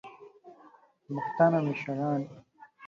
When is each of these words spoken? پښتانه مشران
پښتانه 1.15 1.57
مشران 1.67 2.21